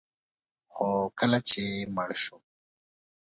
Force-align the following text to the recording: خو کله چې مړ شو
خو 0.73 0.87
کله 1.19 1.39
چې 1.49 1.61
مړ 1.95 2.09
شو 2.23 2.37